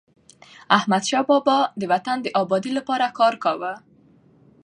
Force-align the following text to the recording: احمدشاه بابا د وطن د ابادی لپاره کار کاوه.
احمدشاه 0.77 1.25
بابا 1.29 1.59
د 1.79 1.81
وطن 1.91 2.17
د 2.21 2.27
ابادی 2.41 2.71
لپاره 2.77 3.07
کار 3.19 3.33
کاوه. 3.43 3.73